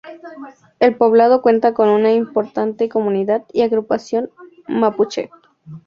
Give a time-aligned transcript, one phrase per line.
[0.79, 4.31] El poblado cuenta con una importante comunidad y agrupación
[4.67, 5.29] mapuche.